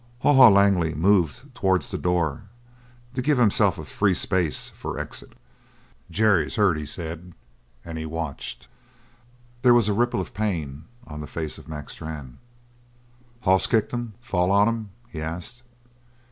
[0.21, 2.45] Haw Haw Langley moved towards the door,
[3.13, 5.33] to give himself a free space for exit.
[6.09, 7.35] "Jerry's hurt," he said,
[7.85, 8.67] and he watched.
[9.61, 12.39] There was a ripple of pain on the face of Mac Strann.
[13.41, 15.61] "Hoss kicked him fall on him?" he asked.